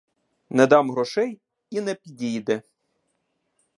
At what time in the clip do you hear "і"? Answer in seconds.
1.69-1.81